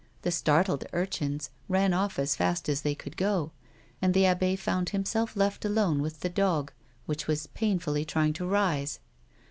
[0.23, 3.51] The startled urchins ran ofi" as fast as they could go,
[4.01, 6.71] and the abbe found himself left alone with the dog,
[7.05, 8.99] which was painfully trying to rise.